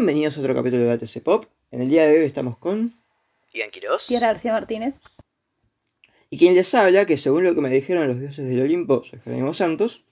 [0.00, 1.44] Bienvenidos a otro capítulo de ATC Pop.
[1.70, 2.98] En el día de hoy estamos con...
[3.52, 4.06] Ian Quiroz.
[4.06, 4.98] Tierra García Martínez.
[6.30, 9.20] Y quien les habla, que según lo que me dijeron los dioses del Olimpo, soy
[9.20, 10.02] Jerónimo Santos,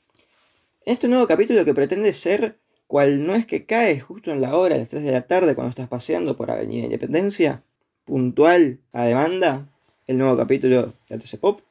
[0.84, 4.58] en este nuevo capítulo que pretende ser cual no es que cae justo en la
[4.58, 7.62] hora de las 3 de la tarde cuando estás paseando por Avenida Independencia,
[8.04, 9.70] puntual a demanda,
[10.06, 11.62] el nuevo capítulo de ATC Pop.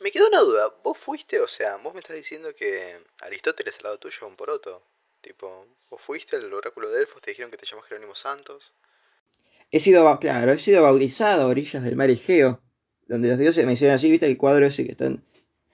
[0.00, 0.74] Me quedó una duda.
[0.82, 4.36] ¿Vos fuiste, o sea, vos me estás diciendo que Aristóteles al lado tuyo es un
[4.36, 4.82] poroto?
[5.22, 8.72] Tipo, ¿vos fuiste al oráculo de Delfos, te dijeron que te llamas Jerónimo Santos?
[9.70, 12.60] He sido, claro, he sido bautizado a orillas del mar Egeo,
[13.06, 15.24] donde los dioses me hicieron así, viste el cuadro ese que están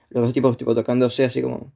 [0.09, 1.73] los dos tipos tipo tocándose así como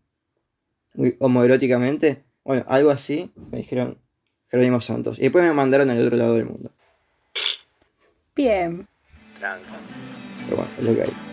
[0.93, 2.23] muy homoeróticamente.
[2.43, 3.99] Bueno, algo así, me dijeron
[4.49, 5.17] Jerónimo Santos.
[5.17, 6.71] Y después me mandaron al otro lado del mundo.
[8.35, 8.87] Bien.
[9.39, 9.79] Tranca.
[10.45, 11.32] Pero bueno, es lo que hay.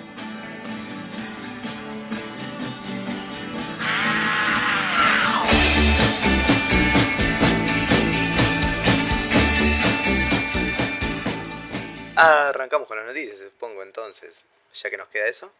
[12.23, 15.51] Arrancamos con las noticias, supongo entonces, ya que nos queda eso.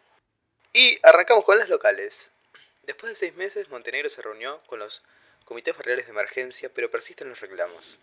[0.75, 2.31] Y arrancamos con las locales.
[2.83, 5.03] Después de seis meses, Montenegro se reunió con los
[5.47, 7.97] comités barriales de emergencia, pero persisten los reclamos.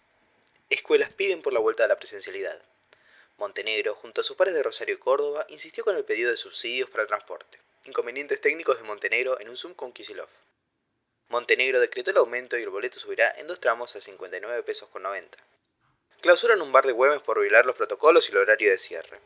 [0.72, 2.60] Escuelas piden por la vuelta a la presencialidad.
[3.38, 6.90] Montenegro, junto a sus pares de Rosario y Córdoba, insistió con el pedido de subsidios
[6.90, 7.60] para el transporte.
[7.86, 10.30] Inconvenientes técnicos de Montenegro en un Zoom con Kisilov.
[11.30, 15.04] Montenegro decretó el aumento y el boleto subirá en dos tramos a 59 pesos con
[15.04, 15.38] 90.
[16.28, 19.22] Clausuran un bar de Güemes por violar los protocolos y el horario de cierre.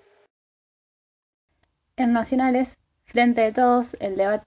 [1.95, 4.45] En Nacionales, frente de todos, el debate.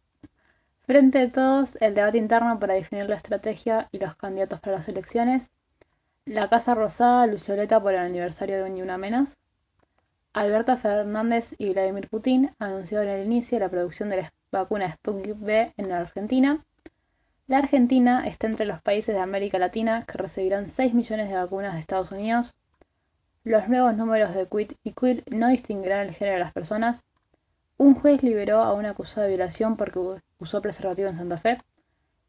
[0.86, 5.50] Frente todos, el debate interno para definir la estrategia y los candidatos para las elecciones.
[6.26, 9.36] La Casa Rosada, Lucioleta por el aniversario de Ni Una Menos.
[10.32, 15.42] Alberto Fernández y Vladimir Putin anunciaron el inicio de la producción de la vacuna Sputnik
[15.42, 16.64] V en la Argentina.
[17.46, 21.74] La Argentina está entre los países de América Latina que recibirán 6 millones de vacunas
[21.74, 22.54] de Estados Unidos.
[23.42, 27.04] Los nuevos números de QUIT y QUIL no distinguirán el género de las personas.
[27.76, 30.00] Un juez liberó a un acusado de violación porque
[30.38, 31.58] usó preservativo en Santa Fe.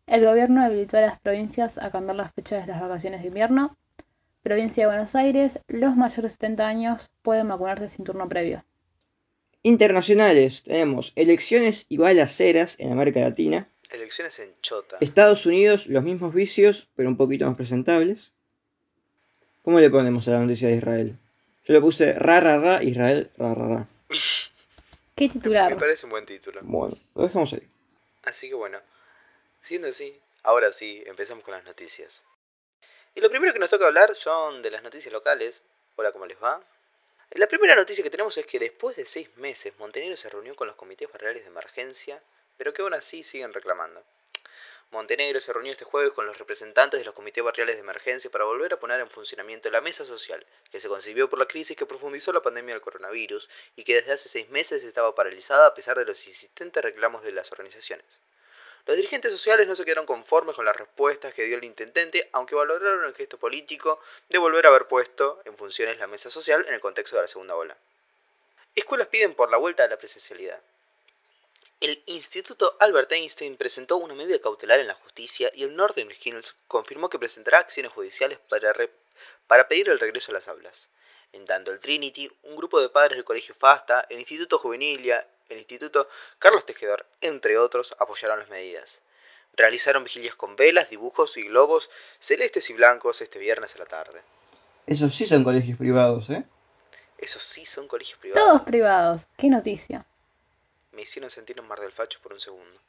[0.06, 3.78] El gobierno habilitó a las provincias a cambiar las fechas de las vacaciones de invierno.
[4.44, 8.66] Provincia de Buenos Aires, los mayores de 70 años pueden vacunarse sin turno previo.
[9.64, 13.70] Internacionales, tenemos elecciones y balaceras en América Latina.
[13.96, 14.98] Elecciones en Chota.
[15.02, 18.32] Estados Unidos, los mismos vicios, pero un poquito más presentables.
[19.64, 21.18] ¿Cómo le ponemos a la noticia de Israel?
[21.66, 23.88] Yo le puse ra ra ra, Israel ra ra ra.
[25.16, 25.78] ¿Qué Me titular?
[25.78, 26.60] parece un buen título.
[26.64, 27.68] Bueno, lo dejamos ahí.
[28.24, 28.80] Así que bueno,
[29.62, 30.14] siendo así,
[30.44, 32.22] ahora sí, empezamos con las noticias.
[33.16, 35.64] Y lo primero que nos toca hablar son de las noticias locales.
[35.96, 36.62] Hola, ¿cómo les va?
[37.32, 40.68] La primera noticia que tenemos es que después de seis meses, Montenegro se reunió con
[40.68, 42.22] los comités barriales de emergencia,
[42.58, 44.04] pero que aún así siguen reclamando.
[44.92, 48.46] Montenegro se reunió este jueves con los representantes de los comités barriales de emergencia para
[48.46, 51.86] volver a poner en funcionamiento la mesa social, que se concibió por la crisis que
[51.86, 55.98] profundizó la pandemia del coronavirus y que desde hace seis meses estaba paralizada a pesar
[55.98, 58.06] de los insistentes reclamos de las organizaciones.
[58.86, 62.54] Los dirigentes sociales no se quedaron conformes con las respuestas que dio el intendente, aunque
[62.54, 64.00] valoraron el gesto político
[64.30, 67.28] de volver a haber puesto en funciones la mesa social en el contexto de la
[67.28, 67.76] segunda ola.
[68.76, 70.62] Escuelas piden por la vuelta a la presencialidad.
[71.82, 76.56] El Instituto Albert Einstein presentó una medida cautelar en la justicia y el Northern Hills
[76.68, 78.40] confirmó que presentará acciones judiciales
[79.48, 80.88] para, pedir el regreso a las aulas.
[81.34, 85.58] En tanto, el Trinity, un grupo de padres del Colegio FASTA, el Instituto Juvenilia, el
[85.58, 86.08] Instituto
[86.40, 89.02] Carlos Tejedor, entre otros, apoyaron las medidas.
[89.54, 94.22] Realizaron vigilias con velas, dibujos y globos celestes y blancos este viernes a la tarde.
[94.88, 96.46] Esos sí son colegios privados, ¿eh?
[97.18, 98.48] Esos sí son colegios privados.
[98.48, 99.28] Todos privados.
[99.38, 100.06] ¿Qué noticia?
[100.96, 102.80] Me hicieron sentir un mar del facho por un segundo.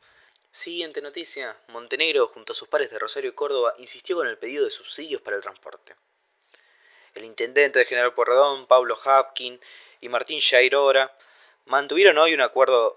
[0.53, 1.59] Siguiente noticia.
[1.67, 5.21] Montenegro, junto a sus pares de Rosario y Córdoba, insistió con el pedido de subsidios
[5.21, 5.97] para el transporte.
[7.15, 9.61] El intendente de General Porredón, Pablo Hapkin
[10.01, 11.19] y Martín Jairora
[11.65, 12.97] mantuvieron hoy un acuerdo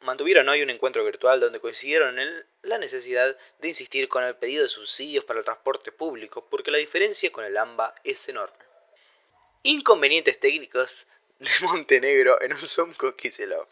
[0.00, 4.64] mantuvieron hoy un encuentro virtual donde coincidieron en la necesidad de insistir con el pedido
[4.64, 8.64] de subsidios para el transporte público porque la diferencia con el AMBA es enorme.
[9.62, 11.06] Inconvenientes técnicos
[11.38, 13.66] de Montenegro en un Zoom Kiselov.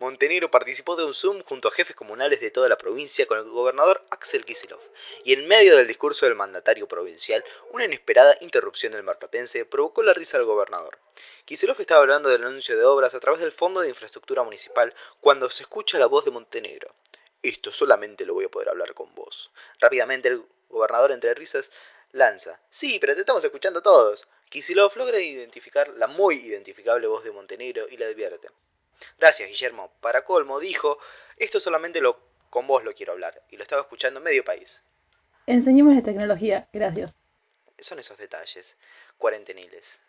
[0.00, 3.44] Montenegro participó de un Zoom junto a jefes comunales de toda la provincia con el
[3.44, 4.80] gobernador Axel Kicillof,
[5.24, 10.14] y en medio del discurso del mandatario provincial, una inesperada interrupción del marplatense provocó la
[10.14, 10.98] risa del gobernador.
[11.44, 15.50] Kicillof estaba hablando del anuncio de obras a través del Fondo de Infraestructura Municipal cuando
[15.50, 16.94] se escucha la voz de Montenegro.
[17.42, 19.50] Esto solamente lo voy a poder hablar con vos.
[19.80, 21.72] Rápidamente el gobernador entre risas
[22.12, 22.58] lanza.
[22.70, 24.26] Sí, pero te estamos escuchando todos.
[24.48, 28.48] Kicillof logra identificar la muy identificable voz de Montenegro y le advierte.
[29.18, 29.92] Gracias, Guillermo.
[30.00, 30.98] Para colmo, dijo,
[31.36, 34.82] esto solamente lo con vos lo quiero hablar, y lo estaba escuchando medio país.
[35.46, 37.14] Enseñémosle tecnología, gracias.
[37.78, 38.76] Son esos detalles,
[39.16, 40.00] cuarenteniles.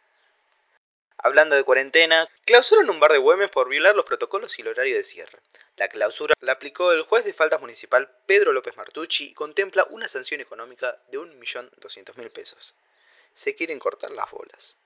[1.17, 4.95] Hablando de cuarentena, clausuran un bar de Güemes por violar los protocolos y el horario
[4.95, 5.39] de cierre.
[5.77, 10.07] La clausura la aplicó el juez de faltas municipal Pedro López Martucci y contempla una
[10.07, 12.75] sanción económica de 1.200.000 pesos.
[13.35, 14.77] Se quieren cortar las bolas.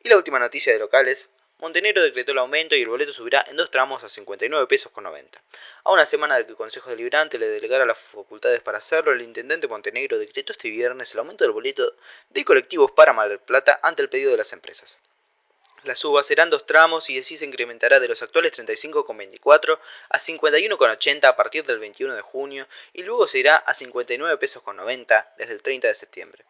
[0.00, 3.56] Y la última noticia de locales, Montenegro decretó el aumento y el boleto subirá en
[3.56, 5.42] dos tramos a 59 pesos con 90.
[5.82, 9.22] A una semana de que el Consejo Deliberante le delegara las facultades para hacerlo, el
[9.22, 11.92] intendente Montenegro decretó este viernes el aumento del boleto
[12.30, 15.00] de colectivos para Mar del Plata ante el pedido de las empresas.
[15.82, 21.24] La suba serán dos tramos y así se incrementará de los actuales 35,24 a 51,80
[21.24, 25.34] a partir del 21 de junio y luego se irá a 59 pesos con 90
[25.38, 26.44] desde el 30 de septiembre.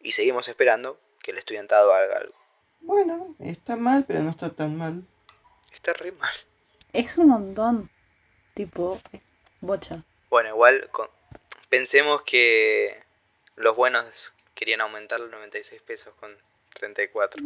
[0.00, 2.39] Y seguimos esperando que el estudiantado haga algo.
[2.80, 5.02] Bueno, está mal, pero no está tan mal.
[5.72, 6.32] Está re mal.
[6.92, 7.90] Es un montón.
[8.54, 9.00] Tipo,
[9.60, 10.04] bocha.
[10.28, 11.08] Bueno, igual con-
[11.68, 12.96] pensemos que
[13.56, 16.30] los buenos querían aumentar los 96 pesos con
[16.74, 17.42] 34.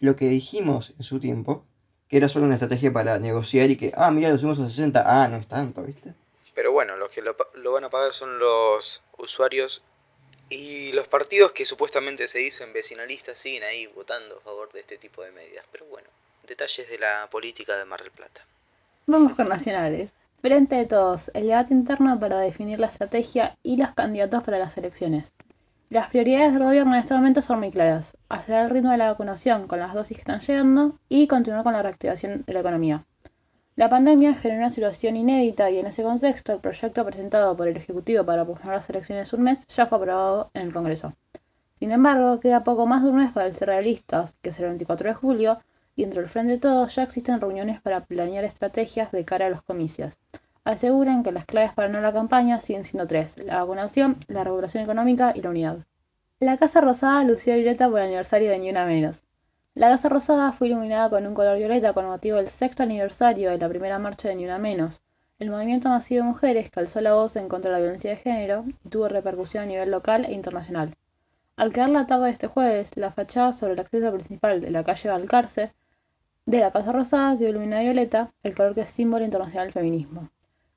[0.00, 1.64] Lo que dijimos en su tiempo,
[2.08, 5.02] que era solo una estrategia para negociar y que, ah, mira, lo subimos a 60,
[5.06, 6.14] ah, no es tanto, ¿viste?
[6.54, 9.82] Pero bueno, los que lo, pa- lo van a pagar son los usuarios
[10.52, 14.98] y los partidos que supuestamente se dicen vecinalistas siguen ahí votando a favor de este
[14.98, 15.64] tipo de medidas.
[15.72, 16.08] Pero bueno,
[16.46, 18.44] detalles de la política de Mar del Plata.
[19.06, 20.14] Vamos con nacionales.
[20.40, 24.76] Frente de todos, el debate interno para definir la estrategia y los candidatos para las
[24.76, 25.34] elecciones.
[25.88, 28.16] Las prioridades del gobierno en este momento son muy claras.
[28.28, 31.74] Acelerar el ritmo de la vacunación con las dosis que están llegando y continuar con
[31.74, 33.04] la reactivación de la economía.
[33.74, 37.76] La pandemia generó una situación inédita y en ese contexto el proyecto presentado por el
[37.78, 41.10] Ejecutivo para posponer las elecciones un mes ya fue aprobado en el Congreso.
[41.74, 44.68] Sin embargo, queda poco más de un mes para el cierre de listas, que será
[44.68, 45.54] el 24 de julio,
[45.96, 49.50] y entre el Frente de Todos ya existen reuniones para planear estrategias de cara a
[49.50, 50.18] los comicios.
[50.64, 54.84] Aseguran que las claves para ganar la campaña siguen siendo tres, la vacunación, la regulación
[54.84, 55.78] económica y la unidad.
[56.40, 59.24] La Casa Rosada lució violeta por el aniversario de Ni Una Menos.
[59.74, 63.56] La Casa Rosada fue iluminada con un color violeta con motivo del sexto aniversario de
[63.56, 65.02] la primera marcha de Ni Una Menos,
[65.38, 68.18] el movimiento masivo de mujeres que alzó la voz en contra de la violencia de
[68.18, 70.94] género y tuvo repercusión a nivel local e internacional.
[71.56, 74.84] Al caer la tarde de este jueves, la fachada sobre el acceso principal de la
[74.84, 75.72] calle Balcarce
[76.44, 80.28] de la Casa Rosada quedó iluminada violeta, el color que es símbolo internacional del feminismo.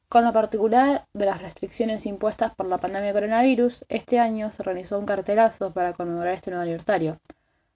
[0.07, 4.63] Con la particular de las restricciones impuestas por la pandemia de coronavirus, este año se
[4.63, 7.19] realizó un cartelazo para conmemorar este nuevo aniversario.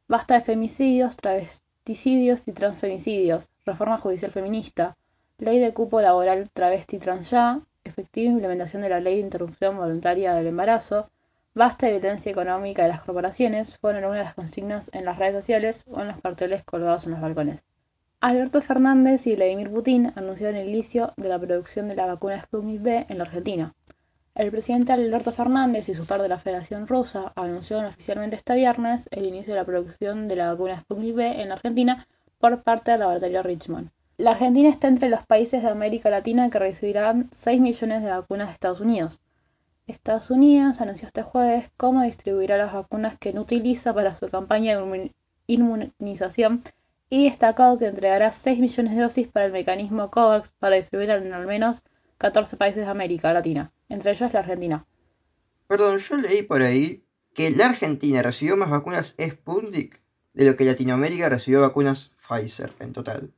[0.09, 4.97] Basta de femicidios, travesticidios y transfemicidios, reforma judicial feminista,
[5.37, 10.33] ley de cupo laboral travesti trans ya, efectiva implementación de la ley de interrupción voluntaria
[10.33, 11.11] del embarazo,
[11.53, 15.35] basta de violencia económica de las corporaciones, fueron algunas de las consignas en las redes
[15.35, 17.63] sociales o en los carteles colgados en los balcones.
[18.19, 22.81] Alberto Fernández y Vladimir Putin anunciaron el inicio de la producción de la vacuna Sputnik
[22.81, 23.75] V en la Argentina.
[24.39, 29.09] El presidente Alberto Fernández y su par de la Federación Rusa anunciaron oficialmente este viernes
[29.11, 32.07] el inicio de la producción de la vacuna Sputnik V en Argentina
[32.37, 33.89] por parte del laboratorio Richmond.
[34.17, 38.47] La Argentina está entre los países de América Latina que recibirán 6 millones de vacunas
[38.47, 39.19] de Estados Unidos.
[39.87, 44.79] Estados Unidos anunció este jueves cómo distribuirá las vacunas que no utiliza para su campaña
[44.79, 45.11] de
[45.47, 46.63] inmunización
[47.09, 51.33] y destacado que entregará 6 millones de dosis para el mecanismo COVAX para distribuir en
[51.33, 51.83] al menos
[52.19, 54.85] 14 países de América Latina, entre ellos la Argentina.
[55.67, 57.03] Perdón, yo leí por ahí
[57.33, 60.01] que la Argentina recibió más vacunas Sputnik
[60.33, 63.31] de lo que Latinoamérica recibió vacunas Pfizer en total.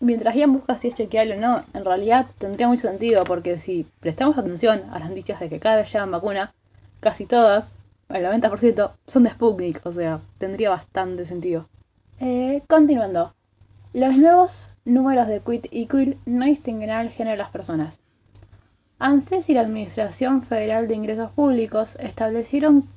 [0.00, 3.86] Mientras Ian busca si es chequeable o no, en realidad tendría mucho sentido porque si
[4.00, 6.54] prestamos atención a las noticias de que cada vez llegan vacuna,
[7.00, 7.76] casi todas,
[8.08, 11.68] el 90%, son de Sputnik, o sea, tendría bastante sentido.
[12.20, 13.34] Eh, continuando.
[13.92, 18.00] Los nuevos números de quit y quill no distinguirán el género de las personas.
[18.98, 22.88] ANSES y la Administración Federal de Ingresos Públicos establecieron,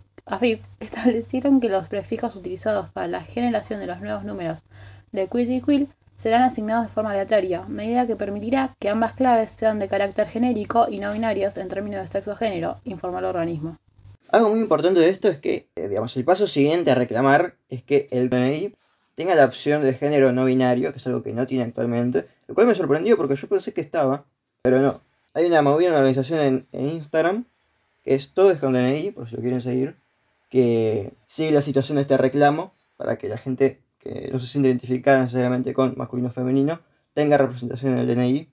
[1.60, 4.64] que los prefijos utilizados para la generación de los nuevos números
[5.12, 9.52] de quit y quill serán asignados de forma aleatoria, medida que permitirá que ambas claves
[9.52, 13.78] sean de carácter genérico y no binarios en términos de sexo-género, informó el organismo.
[14.30, 17.84] Algo muy importante de esto es que, eh, digamos, el paso siguiente a reclamar es
[17.84, 18.74] que el DNI
[19.16, 22.56] tenga la opción de género no binario, que es algo que no tiene actualmente, lo
[22.56, 24.24] cual me sorprendió porque yo pensé que estaba,
[24.62, 25.02] pero no.
[25.34, 27.46] Hay una movida, una organización en, Instagram,
[28.04, 29.96] que es todo es DNI, por si lo quieren seguir,
[30.50, 34.70] que sigue la situación de este reclamo para que la gente que no se siente
[34.70, 36.80] identificada necesariamente con masculino o femenino
[37.14, 38.50] tenga representación en el DNI.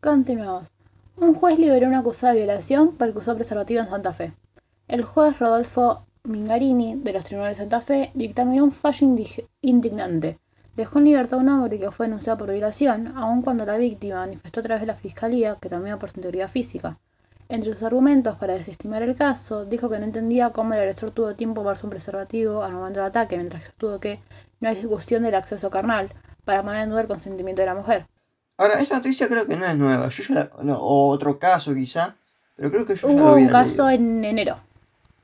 [0.00, 0.70] Continuamos.
[1.16, 4.34] Un juez liberó una acusada de violación porque usó preservativo en Santa Fe.
[4.88, 9.06] El juez Rodolfo Mingarini, de los Tribunales de Santa Fe, dictaminó un fallo
[9.60, 10.38] indignante.
[10.76, 14.16] Dejó en libertad a un hombre que fue denunciado por violación, aun cuando la víctima
[14.20, 16.98] manifestó a través de la fiscalía que temía por su integridad física.
[17.48, 21.34] Entre sus argumentos para desestimar el caso, dijo que no entendía cómo el agresor tuvo
[21.34, 24.18] tiempo para usar un preservativo al momento del ataque, mientras sostuvo que
[24.60, 26.10] no hay discusión del acceso carnal,
[26.44, 28.06] para poner en duda el consentimiento de la mujer.
[28.56, 30.08] Ahora, esa noticia creo que no es nueva.
[30.08, 32.16] Yo ya la- no, o otro caso quizá,
[32.56, 34.04] pero creo que yo ya lo Hubo había un caso leído.
[34.04, 34.56] en enero,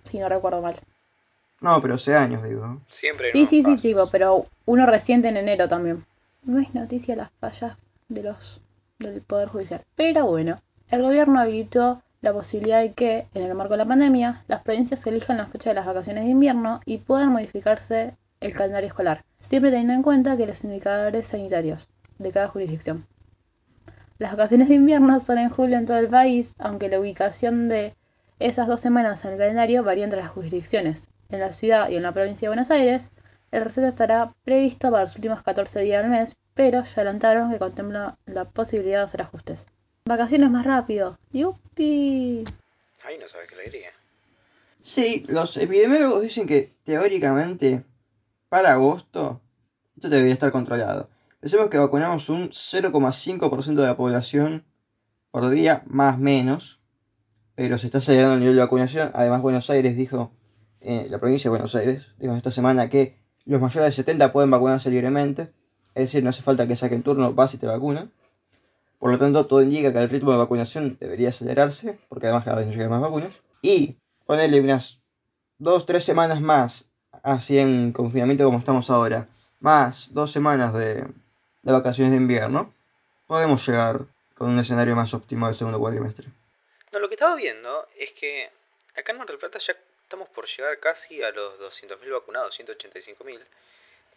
[0.04, 0.76] si no recuerdo mal.
[1.60, 2.80] No, pero hace años, digo.
[2.88, 6.04] Siempre Sí, sí, sí, tipo, pero uno reciente en enero también.
[6.42, 7.76] No es noticia las fallas
[8.08, 8.60] de los
[8.98, 9.82] del Poder Judicial.
[9.94, 14.44] Pero bueno, el gobierno habilitó la posibilidad de que, en el marco de la pandemia,
[14.48, 18.88] las provincias elijan la fecha de las vacaciones de invierno y puedan modificarse el calendario
[18.88, 21.88] escolar, siempre teniendo en cuenta que los indicadores sanitarios
[22.18, 23.06] de cada jurisdicción.
[24.18, 27.94] Las vacaciones de invierno son en julio en todo el país, aunque la ubicación de
[28.38, 31.08] esas dos semanas en el calendario varía entre las jurisdicciones.
[31.30, 33.10] En la ciudad y en la provincia de Buenos Aires,
[33.52, 37.58] el receso estará previsto para los últimos 14 días del mes, pero ya adelantaron que
[37.58, 39.66] contempla la posibilidad de hacer ajustes.
[40.04, 41.18] Vacaciones más rápido.
[41.32, 42.44] ¡Yupi!
[43.04, 43.90] Ay, no sabes qué alegría.
[44.82, 47.84] Sí, los epidemiólogos dicen que teóricamente
[48.48, 49.40] para agosto
[49.94, 51.10] esto debería estar controlado.
[51.40, 54.64] Pensemos que vacunamos un 0,5% de la población
[55.30, 56.80] por día, más menos,
[57.54, 59.10] pero se está acelerando el nivel de vacunación.
[59.14, 60.32] Además, Buenos Aires dijo,
[60.80, 64.50] eh, la provincia de Buenos Aires, dijo esta semana que los mayores de 70 pueden
[64.50, 65.52] vacunarse libremente,
[65.94, 68.10] es decir, no hace falta que saquen turno, vas y te vacunan.
[68.98, 72.58] Por lo tanto, todo indica que el ritmo de vacunación debería acelerarse, porque además cada
[72.58, 73.32] vez nos llegan más vacunas.
[73.62, 73.96] Y
[74.26, 75.00] ponerle unas
[75.58, 76.84] dos, tres semanas más,
[77.22, 81.06] así en confinamiento como estamos ahora, más dos semanas de,
[81.62, 82.72] de vacaciones de invierno,
[83.26, 86.28] podemos llegar con un escenario más óptimo del segundo cuatrimestre.
[86.92, 88.50] No, lo que estaba viendo es que
[88.96, 89.74] acá en Mar del Plata ya
[90.10, 93.40] estamos por llegar casi a los 200.000 vacunados, 185.000.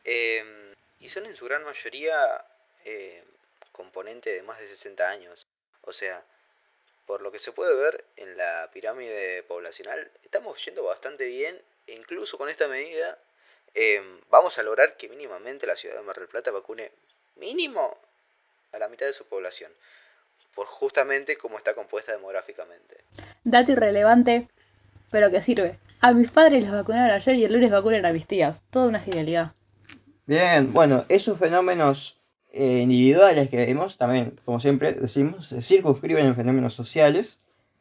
[0.05, 2.43] eh, y son en su gran mayoría
[2.83, 3.23] eh,
[3.71, 5.45] componente de más de 60 años.
[5.81, 6.23] O sea,
[7.05, 11.61] por lo que se puede ver en la pirámide poblacional, estamos yendo bastante bien.
[11.85, 13.19] E incluso con esta medida
[13.75, 16.91] eh, vamos a lograr que mínimamente la ciudad de Mar del Plata vacune
[17.35, 17.99] mínimo
[18.71, 19.71] a la mitad de su población.
[20.55, 23.03] Por justamente cómo está compuesta demográficamente.
[23.43, 24.47] Dato irrelevante,
[25.11, 25.77] pero que sirve.
[26.05, 28.61] A mis padres los vacunaron ayer y el lunes vacunan a mis tías.
[28.69, 29.53] Toda una genialidad.
[30.25, 32.19] Bien, bueno, esos fenómenos
[32.51, 37.39] eh, individuales que vemos, también, como siempre decimos, se circunscriben en fenómenos sociales,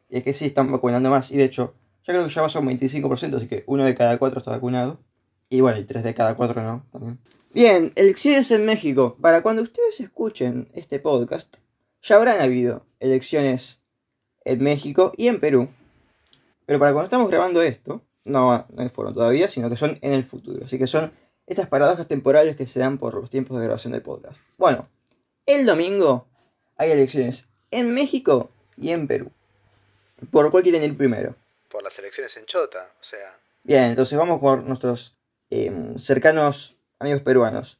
[0.09, 1.73] y es que sí están vacunando más, y de hecho,
[2.07, 5.01] ya creo que ya ser un 25%, así que uno de cada cuatro está vacunado,
[5.49, 7.19] y bueno, y tres de cada cuatro no, también.
[7.53, 9.17] Bien, elecciones en México.
[9.19, 11.57] Para cuando ustedes escuchen este podcast,
[12.01, 13.81] ya habrán habido elecciones
[14.45, 15.67] en México y en Perú.
[16.65, 20.23] Pero para cuando estamos grabando esto, no, no fueron todavía, sino que son en el
[20.23, 20.65] futuro.
[20.65, 21.11] Así que son
[21.45, 24.41] estas paradojas temporales que se dan por los tiempos de grabación del podcast.
[24.57, 24.87] Bueno,
[25.45, 26.27] el domingo
[26.77, 29.31] hay elecciones en México y en Perú.
[30.31, 31.35] ¿Por cuál quieren ir primero?
[31.69, 35.15] Por las elecciones en Chota, o sea, Bien, entonces vamos por nuestros
[35.49, 37.79] eh, cercanos amigos peruanos.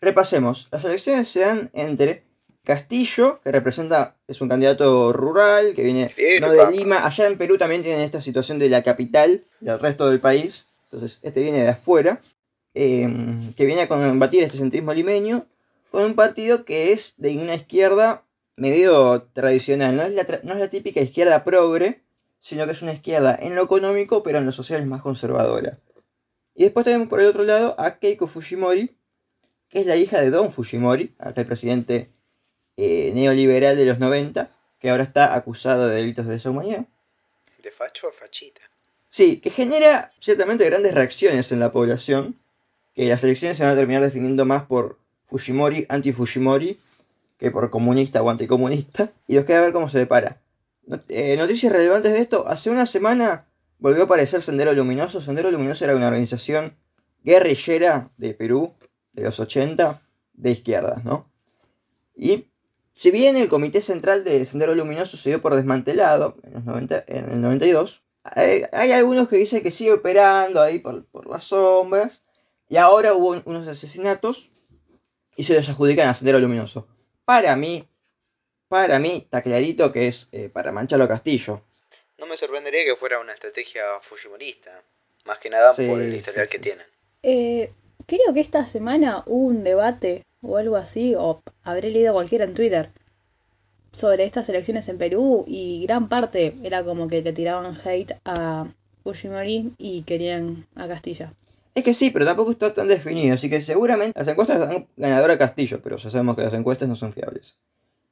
[0.00, 0.68] Repasemos.
[0.70, 2.22] Las elecciones se dan entre
[2.66, 6.58] Castillo, que representa, es un candidato rural, que viene no de.
[6.76, 7.06] Lima.
[7.06, 10.66] Allá en Perú también tienen esta situación de la capital y el resto del país.
[10.90, 12.20] Entonces, este viene de afuera,
[12.74, 13.08] eh,
[13.56, 15.46] que viene a combatir este centrismo limeño
[15.90, 18.24] con un partido que es de una izquierda
[18.56, 19.96] medio tradicional.
[19.96, 22.02] No es la, tra- no es la típica izquierda progre,
[22.40, 25.78] sino que es una izquierda en lo económico, pero en lo social es más conservadora.
[26.54, 28.96] Y después tenemos por el otro lado a Keiko Fujimori,
[29.68, 32.10] que es la hija de Don Fujimori, aquel presidente
[32.76, 36.86] eh, neoliberal de los 90, que ahora está acusado de delitos de deshumanidad.
[37.62, 38.60] de facho a fachita.
[39.08, 42.36] Sí, que genera ciertamente grandes reacciones en la población,
[42.94, 46.78] que las elecciones se van a terminar definiendo más por Fujimori, anti-Fujimori,
[47.38, 50.40] que por comunista o anticomunista, y nos queda ver cómo se depara.
[50.86, 53.46] Not- eh, noticias relevantes de esto, hace una semana
[53.78, 55.20] volvió a aparecer Sendero Luminoso.
[55.20, 56.76] Sendero Luminoso era una organización
[57.24, 58.74] guerrillera de Perú,
[59.12, 60.02] de los 80,
[60.34, 61.28] de izquierdas, ¿no?
[62.14, 62.46] Y
[62.98, 67.04] si bien el Comité Central de Sendero Luminoso se dio por desmantelado en, los 90
[67.08, 71.44] en el 92, hay, hay algunos que dicen que sigue operando ahí por, por las
[71.44, 72.22] sombras,
[72.68, 74.50] y ahora hubo un- unos asesinatos
[75.36, 76.88] y se los adjudican a Sendero Luminoso.
[77.26, 77.86] Para mí,
[78.68, 81.62] para mí, está clarito que es eh, para mancharlo a Castillo.
[82.18, 84.70] No me sorprendería que fuera una estrategia fujimorista,
[85.26, 86.86] más que nada Sí, por el historial sí, que tienen.
[87.22, 87.70] Eh,
[88.06, 92.54] creo que esta semana hubo un debate o algo así, o habré leído cualquiera en
[92.54, 92.90] Twitter,
[93.90, 98.66] sobre estas elecciones en Perú y gran parte era como que le tiraban hate a
[99.02, 101.32] Fujimori y querían a Castilla.
[101.74, 105.30] Es que sí, pero tampoco está tan definido, así que seguramente las encuestas dan ganador
[105.30, 107.56] a Castillo, pero ya sabemos que las encuestas no son fiables.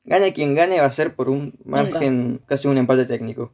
[0.05, 3.53] Gane quien gane va a ser por un margen, casi un empate técnico.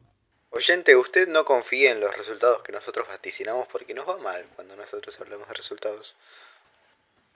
[0.51, 4.75] Oyente, usted no confíe en los resultados que nosotros vaticinamos porque nos va mal cuando
[4.75, 6.17] nosotros hablamos de resultados.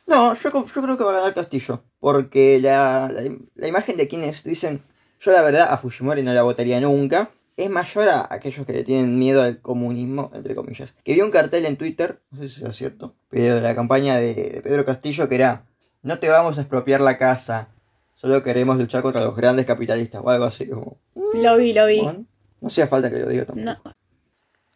[0.06, 3.24] No, yo, yo creo que va a ganar Castillo, porque la, la,
[3.56, 4.84] la, imagen de quienes dicen
[5.20, 8.84] yo la verdad a Fujimori no la votaría nunca, es mayor a aquellos que le
[8.84, 10.94] tienen miedo al comunismo, entre comillas.
[11.04, 14.18] Que vi un cartel en Twitter, no sé si es cierto, pero de la campaña
[14.18, 15.66] de, de Pedro Castillo que era
[16.04, 17.70] no te vamos a expropiar la casa,
[18.16, 20.98] solo queremos luchar contra los grandes capitalistas o algo así como...
[21.34, 22.02] Lo vi, lo vi.
[22.02, 22.26] Bueno,
[22.62, 23.82] no hacía falta que lo diga tampoco.
[23.84, 23.96] No.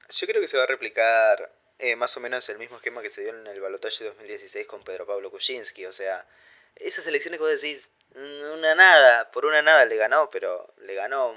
[0.09, 3.09] Yo creo que se va a replicar eh, más o menos el mismo esquema que
[3.09, 5.86] se dio en el balotaje 2016 con Pedro Pablo Kuczynski.
[5.86, 6.25] O sea,
[6.75, 11.33] esas elecciones que vos decís, una nada, por una nada le ganó, pero le ganó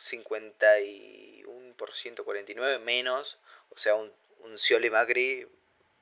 [0.00, 3.38] 51%, 49% menos.
[3.70, 4.10] O sea, un,
[4.44, 5.46] un Scioli Macri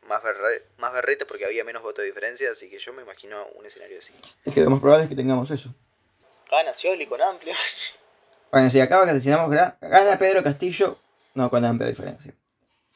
[0.06, 2.50] más, berre, más berrete porque había menos voto de diferencia.
[2.50, 4.14] Así que yo me imagino un escenario así.
[4.44, 5.74] Es que lo más probable es que tengamos eso.
[6.50, 7.54] Gana Scioli con amplio.
[8.52, 10.98] Bueno, si acaba que asesinamos, gana Pedro Castillo,
[11.34, 12.34] no con amplia diferencia.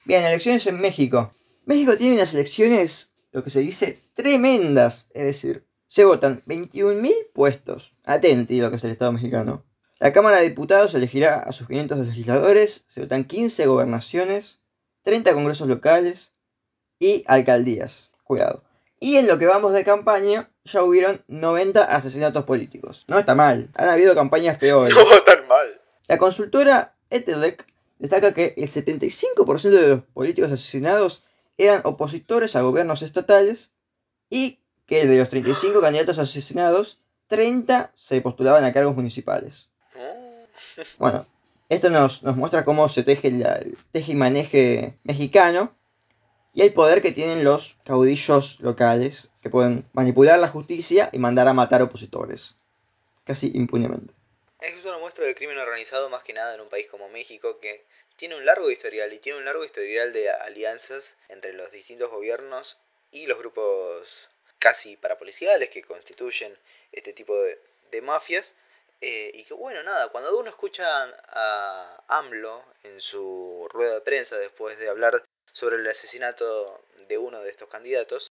[0.04, 1.32] Bien, elecciones en México.
[1.64, 5.08] México tiene unas elecciones, lo que se dice, tremendas.
[5.14, 7.94] Es decir, se votan 21.000 puestos.
[8.04, 9.64] Atenti lo que es el Estado mexicano.
[10.00, 14.60] La Cámara de Diputados elegirá a sus 500 legisladores, se votan 15 gobernaciones,
[15.02, 16.32] 30 congresos locales
[16.98, 18.10] y alcaldías.
[18.24, 18.62] Cuidado.
[19.04, 23.04] Y en lo que vamos de campaña, ya hubieron 90 asesinatos políticos.
[23.06, 24.94] No está mal, han habido campañas peores.
[24.98, 25.78] No tan mal.
[26.08, 27.66] La consultora Etelec
[27.98, 31.22] destaca que el 75% de los políticos asesinados
[31.58, 33.72] eran opositores a gobiernos estatales
[34.30, 39.68] y que de los 35 candidatos asesinados, 30 se postulaban a cargos municipales.
[40.98, 41.26] Bueno,
[41.68, 45.74] esto nos, nos muestra cómo se teje el teje y maneje mexicano
[46.54, 51.48] y el poder que tienen los caudillos locales que pueden manipular la justicia y mandar
[51.48, 52.54] a matar opositores,
[53.24, 54.14] casi impunemente.
[54.60, 57.84] Es una muestra del crimen organizado más que nada en un país como México que
[58.16, 62.78] tiene un largo historial y tiene un largo historial de alianzas entre los distintos gobiernos
[63.10, 64.28] y los grupos
[64.60, 66.56] casi parapoliciales que constituyen
[66.92, 67.58] este tipo de,
[67.90, 68.54] de mafias.
[69.00, 70.86] Eh, y que bueno, nada, cuando uno escucha
[71.28, 75.22] a AMLO en su rueda de prensa después de hablar
[75.54, 78.30] sobre el asesinato de uno de estos candidatos,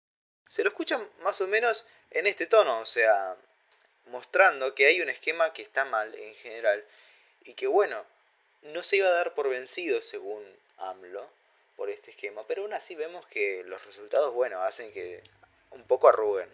[0.48, 3.36] se lo escucha más o menos en este tono, o sea,
[4.06, 6.82] mostrando que hay un esquema que está mal en general
[7.44, 8.02] y que bueno,
[8.62, 10.42] no se iba a dar por vencido según
[10.78, 11.28] AMLO
[11.76, 15.22] por este esquema, pero aún así vemos que los resultados, bueno, hacen que
[15.72, 16.48] un poco arruguen.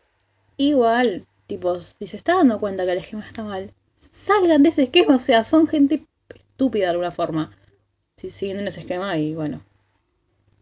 [0.56, 3.70] Igual, tipo, si se está dando cuenta que el esquema está mal,
[4.12, 6.02] salgan de ese esquema, o sea, son gente
[6.34, 7.56] estúpida de alguna forma.
[8.16, 9.62] Si siguen en ese esquema y bueno.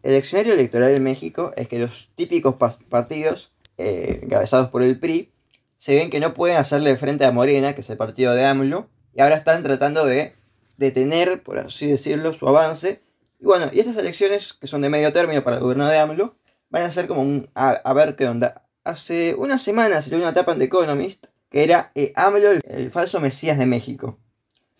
[0.03, 2.55] El escenario electoral en México es que los típicos
[2.89, 5.31] partidos, eh, encabezados por el PRI,
[5.77, 8.89] se ven que no pueden hacerle frente a Morena, que es el partido de AMLO,
[9.15, 10.35] y ahora están tratando de
[10.75, 13.01] detener, por así decirlo, su avance.
[13.39, 16.35] Y bueno, y estas elecciones, que son de medio término para el gobierno de AMLO,
[16.69, 18.67] van a ser como un a, ver qué onda.
[18.83, 22.91] Hace unas semanas salió una tapa en The Economist que era eh, AMLO, el, el,
[22.91, 24.19] falso mesías de México.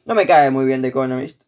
[0.03, 1.43] No me cae muy bien The Economist,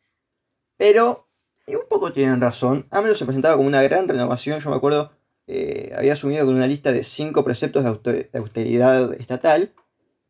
[0.78, 1.25] pero
[1.68, 2.88] eh, un poco tienen razón.
[2.92, 5.12] AMLO se presentaba como una gran renovación, yo me acuerdo,
[5.48, 9.74] eh, había asumido con una lista de cinco preceptos de, auster de austeridad estatal,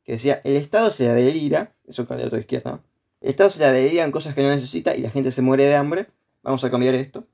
[0.04, 2.82] que decía, el Estado se la delira, es un candidato de izquierda,
[3.21, 5.65] el Estado se la delira en cosas que no necesita y la gente se muere
[5.65, 6.08] de hambre,
[6.43, 7.26] vamos a cambiar esto.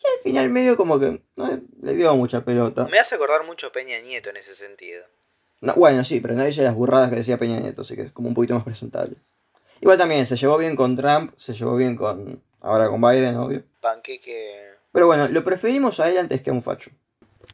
[0.00, 2.86] Y al final medio como que no, le dio mucha pelota.
[2.86, 5.02] Me hace acordar mucho Peña Nieto en ese sentido.
[5.60, 8.12] No, bueno, sí, pero no dice las burradas que decía Peña Nieto, así que es
[8.12, 9.16] como un poquito más presentable.
[9.80, 12.42] Igual también se llevó bien con Trump, se llevó bien con.
[12.60, 13.64] Ahora con Biden, obvio.
[13.80, 14.68] Panqueque.
[14.92, 16.90] Pero bueno, lo preferimos a él antes que a un facho.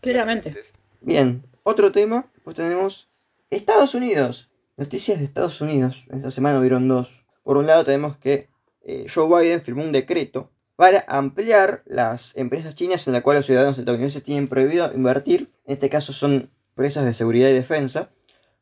[0.01, 0.55] Claramente.
[1.01, 3.09] Bien, otro tema, pues tenemos
[3.51, 4.51] Estados Unidos.
[4.77, 6.07] Noticias de Estados Unidos.
[6.11, 7.25] Esta semana hubieron dos.
[7.43, 8.49] Por un lado tenemos que
[8.83, 13.47] eh, Joe Biden firmó un decreto para ampliar las empresas chinas en las cuales los
[13.47, 15.53] ciudadanos estadounidenses tienen prohibido invertir.
[15.67, 18.11] En este caso son empresas de seguridad y defensa,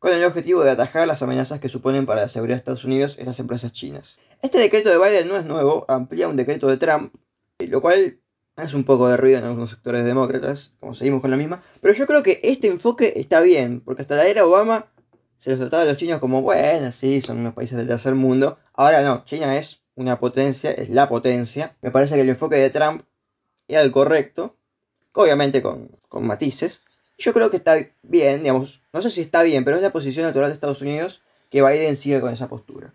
[0.02, 3.14] con el objetivo de atajar las amenazas que suponen para la seguridad de Estados Unidos
[3.20, 4.18] estas empresas chinas.
[4.42, 7.14] Este decreto de Biden no es nuevo, amplía un decreto de Trump,
[7.60, 8.18] lo cual
[8.56, 11.94] hace un poco de ruido en algunos sectores demócratas, como seguimos con la misma, pero
[11.94, 14.90] yo creo que este enfoque está bien, porque hasta la era Obama
[15.38, 18.58] se los trataba a los chinos como, bueno, sí, son unos países del tercer mundo,
[18.72, 22.70] ahora no, China es una potencia, es la potencia, me parece que el enfoque de
[22.70, 23.02] Trump
[23.68, 24.56] era el correcto,
[25.12, 26.82] obviamente con matices,
[27.22, 30.26] yo creo que está bien, digamos, no sé si está bien, pero es la posición
[30.26, 32.92] natural de Estados Unidos que Biden sigue con esa postura.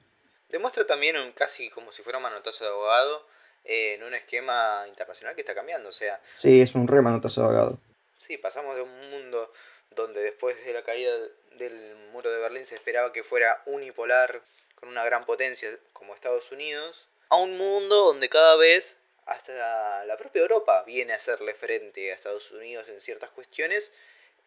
[0.49, 3.25] Demuestra también un casi como si fuera un manotazo de abogado
[3.63, 6.19] eh, en un esquema internacional que está cambiando, o sea...
[6.35, 7.79] Sí, es un re manotazo de abogado.
[8.17, 9.53] Sí, pasamos de un mundo
[9.95, 11.11] donde después de la caída
[11.57, 14.41] del muro de Berlín se esperaba que fuera unipolar
[14.75, 20.17] con una gran potencia como Estados Unidos, a un mundo donde cada vez hasta la
[20.17, 23.91] propia Europa viene a hacerle frente a Estados Unidos en ciertas cuestiones.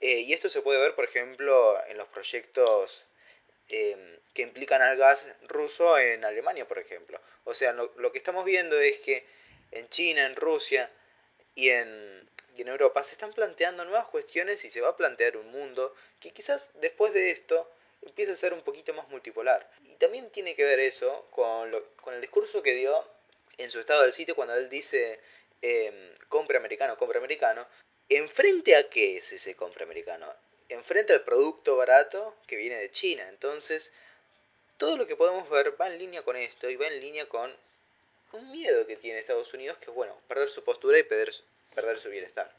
[0.00, 3.06] Eh, y esto se puede ver, por ejemplo, en los proyectos
[3.68, 7.20] eh, que implican al gas ruso en Alemania, por ejemplo.
[7.44, 9.24] O sea, lo, que estamos viendo es que
[9.72, 10.90] en China, en Rusia
[11.54, 15.36] y en, y en Europa se están planteando nuevas cuestiones y se va a plantear
[15.36, 17.70] un mundo que quizás después de esto
[18.02, 19.70] empiece a ser un poquito más multipolar.
[19.84, 23.04] Y también tiene que ver eso con, lo, con el discurso que dio
[23.58, 25.20] en su estado del sitio cuando él dice
[25.62, 27.66] eh, compra americano, compra americano.
[28.12, 30.26] ¿Enfrente a qué es ese compra americano?
[30.68, 33.22] Enfrente al producto barato que viene de China.
[33.28, 33.92] Entonces,
[34.78, 37.48] todo lo que podemos ver va en línea con esto y va en línea con
[38.32, 41.32] un miedo que tiene Estados Unidos, que es bueno, perder su postura y perder,
[41.72, 42.52] perder su bienestar.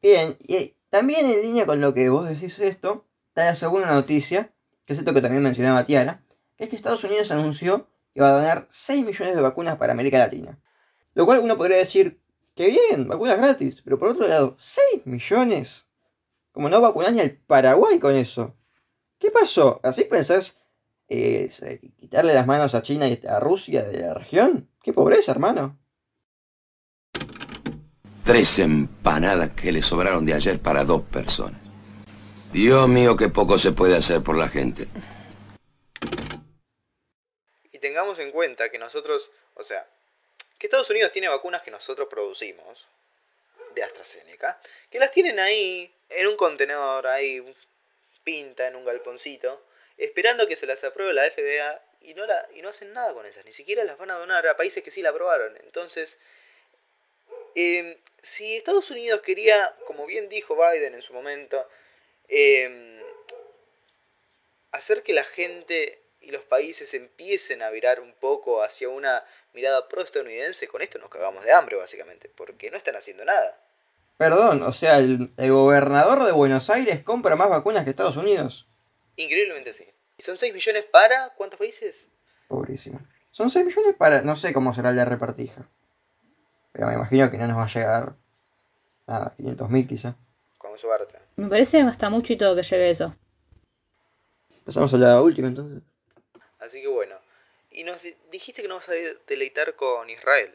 [0.00, 4.54] Bien, y también en línea con lo que vos decís esto, está la segunda noticia,
[4.86, 6.22] que es esto que también mencionaba Tiara,
[6.56, 9.92] que es que Estados Unidos anunció que va a donar 6 millones de vacunas para
[9.92, 10.58] América Latina.
[11.12, 12.21] Lo cual uno podría decir,
[12.54, 15.86] que bien, vacunas gratis, pero por otro lado, 6 millones.
[16.52, 18.54] Como no vacunás ni al Paraguay con eso.
[19.18, 19.80] ¿Qué pasó?
[19.82, 20.58] ¿Así pensás
[21.08, 21.48] eh,
[21.98, 24.68] quitarle las manos a China y a Rusia de la región?
[24.82, 25.78] ¡Qué pobreza, hermano!
[28.24, 31.60] Tres empanadas que le sobraron de ayer para dos personas.
[32.52, 34.88] Dios mío, qué poco se puede hacer por la gente.
[37.72, 39.86] Y tengamos en cuenta que nosotros, o sea,
[40.62, 42.86] que Estados Unidos tiene vacunas que nosotros producimos,
[43.74, 47.42] de AstraZeneca, que las tienen ahí, en un contenedor, ahí,
[48.22, 49.60] pinta, en un galponcito,
[49.98, 53.26] esperando que se las apruebe la FDA y no, la, y no hacen nada con
[53.26, 55.56] esas, ni siquiera las van a donar a países que sí la aprobaron.
[55.64, 56.20] Entonces,
[57.56, 61.68] eh, si Estados Unidos quería, como bien dijo Biden en su momento,
[62.28, 63.02] eh,
[64.70, 69.88] hacer que la gente y los países empiecen a virar un poco hacia una mirada
[69.88, 73.58] pro-estadounidense, con esto nos cagamos de hambre básicamente, porque no están haciendo nada.
[74.18, 78.66] Perdón, o sea, el, el gobernador de Buenos Aires compra más vacunas que Estados Unidos.
[79.16, 79.86] Increíblemente sí.
[80.16, 82.10] ¿Y son 6 millones para cuántos países?
[82.48, 83.00] Pobrísimo.
[83.30, 85.66] Son 6 millones para, no sé cómo será de repartija.
[86.72, 88.14] Pero me imagino que no nos va a llegar
[89.06, 90.16] nada, 500 mil quizá.
[90.58, 91.18] Con suerte.
[91.36, 93.14] Me parece hasta mucho y todo que llegue eso.
[94.64, 95.82] Pasamos a la última entonces.
[96.62, 97.16] Así que bueno.
[97.70, 97.98] Y nos
[98.30, 98.92] dijiste que nos vas a
[99.26, 100.50] deleitar con Israel.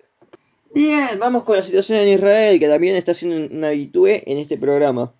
[0.73, 4.57] Bien, vamos con la situación en Israel, que también está siendo una habitué en este
[4.57, 5.13] programa.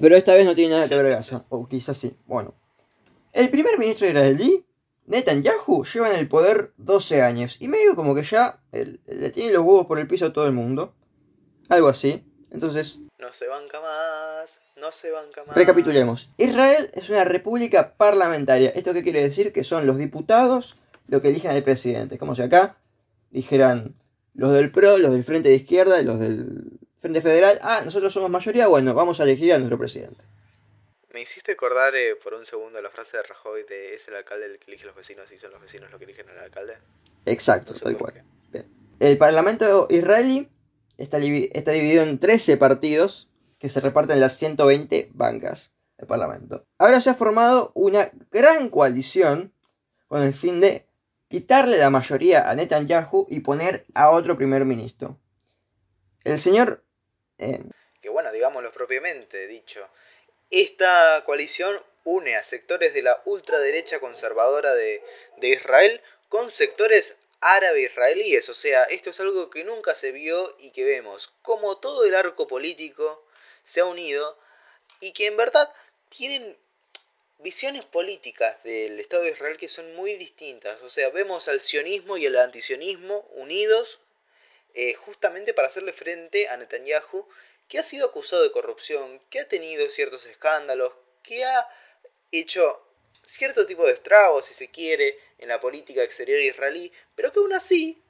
[0.00, 2.16] Pero esta vez no tiene nada que ver Gaza, o quizás sí.
[2.26, 2.54] Bueno.
[3.32, 4.64] El primer ministro israelí,
[5.06, 7.56] Netanyahu, lleva en el poder 12 años.
[7.60, 10.52] Y medio como que ya le tiene los huevos por el piso a todo el
[10.52, 10.94] mundo.
[11.68, 12.24] Algo así.
[12.50, 15.54] Entonces, No se banca más, no se banca más.
[15.56, 16.30] recapitulemos.
[16.38, 18.70] Israel es una república parlamentaria.
[18.70, 19.52] ¿Esto qué quiere decir?
[19.52, 20.76] Que son los diputados
[21.08, 22.18] los que eligen al presidente.
[22.18, 22.76] Como si acá
[23.30, 23.94] dijeran
[24.34, 27.58] los del PRO, los del Frente de Izquierda, los del Frente Federal.
[27.62, 30.24] Ah, nosotros somos mayoría, bueno, vamos a elegir a nuestro presidente.
[31.12, 34.46] Me hiciste acordar eh, por un segundo la frase de Rajoy de es el alcalde
[34.46, 36.78] el que elige a los vecinos y son los vecinos los que eligen al alcalde.
[37.26, 38.22] Exacto, No sé tal cual.
[38.52, 38.66] Bien.
[39.00, 40.48] El parlamento israelí
[41.00, 46.66] está, dividido en 13 partidos que se reparten las 120 bancas del parlamento.
[46.78, 49.52] Ahora se ha formado una gran coalición
[50.08, 50.86] con el fin de
[51.28, 55.18] quitarle la mayoría a Netanyahu y poner a otro primer ministro.
[56.24, 56.82] El señor...
[57.38, 57.62] eh,
[58.00, 59.80] Que bueno, digámoslo propiamente dicho,
[60.50, 65.02] esta coalición une a sectores de la ultraderecha conservadora de,
[65.36, 68.48] de Israel con sectores árabe-israelíes.
[68.48, 72.14] O sea, esto es algo que nunca se vio y que vemos como todo el
[72.14, 73.24] arco político
[73.62, 74.38] se ha unido
[75.00, 75.72] y que en verdad
[76.08, 76.56] tienen
[77.38, 80.80] visiones políticas del Estado de Israel que son muy distintas.
[80.82, 84.00] O sea, vemos al sionismo y al antisionismo unidos
[84.74, 87.28] eh, justamente para hacerle frente a Netanyahu,
[87.68, 91.68] que ha sido acusado de corrupción, que ha tenido ciertos escándalos, que ha
[92.30, 92.80] hecho
[93.24, 97.52] cierto tipo de estragos, si se quiere, en la política exterior israelí, pero que aún
[97.52, 98.02] así,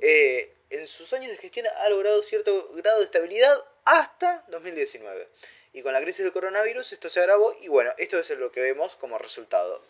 [0.00, 5.28] eh, en sus años de gestión ha logrado cierto grado de estabilidad hasta 2019.
[5.72, 8.60] Y con la crisis del coronavirus esto se agravó y bueno, esto es lo que
[8.60, 9.82] vemos como resultado.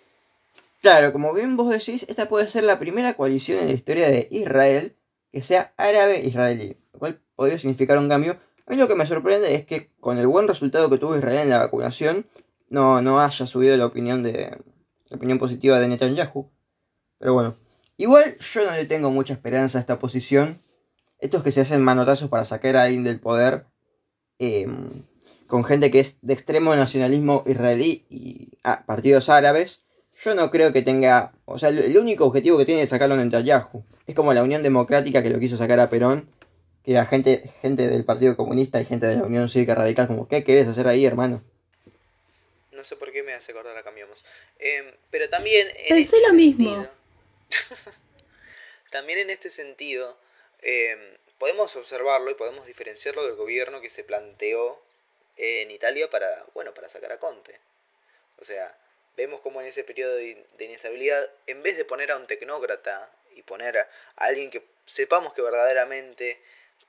[0.81, 4.29] Claro, como bien vos decís, esta puede ser la primera coalición en la historia de
[4.31, 4.97] Israel
[5.31, 8.39] que sea árabe-israelí, lo cual podría significar un cambio.
[8.67, 11.41] A mí lo que me sorprende es que con el buen resultado que tuvo Israel
[11.41, 12.27] en la vacunación,
[12.71, 14.57] no, no haya subido la opinión de
[15.11, 16.49] la opinión positiva de Netanyahu.
[17.19, 17.57] Pero bueno,
[17.99, 20.63] igual yo no le tengo mucha esperanza a esta posición.
[21.19, 23.67] Estos que se hacen manotazos para sacar a alguien del poder,
[24.39, 24.67] eh,
[25.47, 29.83] con gente que es de extremo nacionalismo israelí y ah, partidos árabes,
[30.23, 31.33] Yo no creo que tenga.
[31.45, 33.85] O sea, el único objetivo que tiene es sacarlo a Netanyahu.
[34.07, 36.29] Es como la Unión Democrática que lo quiso sacar a Perón.
[36.85, 40.29] Que la gente, gente del Partido Comunista y gente de la Unión Cívica Radical, como,
[40.29, 41.43] ¿qué querés hacer ahí, hermano?
[42.81, 44.25] No sé por qué me hace acordar a Cambiamos.
[44.59, 45.69] Em, pero también.
[45.69, 46.71] En Pensé este lo mismo.
[46.71, 46.91] sentido-
[48.91, 50.17] también en este sentido,
[50.63, 50.99] em,
[51.39, 54.81] podemos observarlo y podemos diferenciarlo del gobierno que se planteó
[55.37, 57.61] en Italia para, bueno, para sacar a Conte.
[58.39, 58.75] O sea,
[59.15, 63.11] vemos como en ese periodo de, de inestabilidad, en vez de poner a un tecnócrata
[63.37, 66.41] y poner a alguien que sepamos que verdaderamente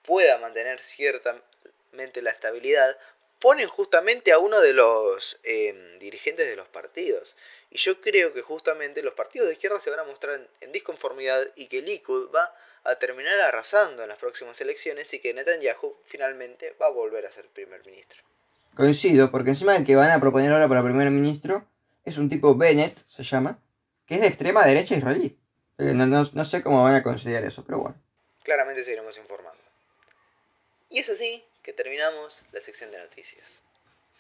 [0.04, 2.98] pueda mantener ciertamente la estabilidad,
[3.42, 7.36] ponen justamente a uno de los eh, dirigentes de los partidos.
[7.72, 10.72] Y yo creo que justamente los partidos de izquierda se van a mostrar en, en
[10.72, 15.96] disconformidad y que Likud va a terminar arrasando en las próximas elecciones y que Netanyahu
[16.04, 18.22] finalmente va a volver a ser primer ministro.
[18.76, 21.66] Coincido, porque encima el que van a proponer ahora para primer ministro
[22.06, 23.60] es un tipo Bennett, se llama,
[24.06, 25.38] que es de extrema derecha israelí.
[25.78, 27.96] Eh, No, no- no sé cómo van a considerar eso, pero bueno.
[28.44, 29.60] Claramente seguiremos informando.
[30.90, 33.64] Y es así que terminamos la sección de noticias.